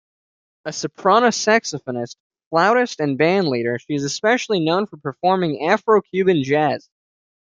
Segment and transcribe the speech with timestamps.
[0.65, 2.15] A soprano saxophonist,
[2.49, 6.89] flautist and bandleader, she is especially known for performing Afro-Cuban jazz.